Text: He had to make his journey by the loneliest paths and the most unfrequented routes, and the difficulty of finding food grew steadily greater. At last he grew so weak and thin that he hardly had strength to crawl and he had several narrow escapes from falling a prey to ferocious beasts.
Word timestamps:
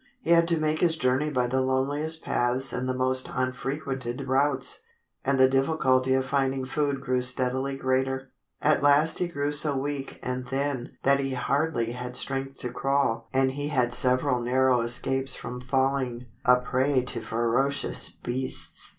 He 0.23 0.31
had 0.31 0.47
to 0.47 0.57
make 0.57 0.79
his 0.79 0.97
journey 0.97 1.29
by 1.29 1.45
the 1.45 1.61
loneliest 1.61 2.23
paths 2.23 2.73
and 2.73 2.89
the 2.89 2.93
most 2.95 3.29
unfrequented 3.31 4.27
routes, 4.27 4.79
and 5.23 5.39
the 5.39 5.47
difficulty 5.47 6.15
of 6.15 6.25
finding 6.25 6.65
food 6.65 7.01
grew 7.01 7.21
steadily 7.21 7.77
greater. 7.77 8.31
At 8.63 8.81
last 8.81 9.19
he 9.19 9.27
grew 9.27 9.51
so 9.51 9.77
weak 9.77 10.19
and 10.23 10.49
thin 10.49 10.93
that 11.03 11.19
he 11.19 11.35
hardly 11.35 11.91
had 11.91 12.15
strength 12.15 12.57
to 12.61 12.71
crawl 12.71 13.29
and 13.31 13.51
he 13.51 13.67
had 13.67 13.93
several 13.93 14.39
narrow 14.41 14.81
escapes 14.81 15.35
from 15.35 15.61
falling 15.61 16.25
a 16.45 16.55
prey 16.55 17.03
to 17.03 17.21
ferocious 17.21 18.09
beasts. 18.09 18.89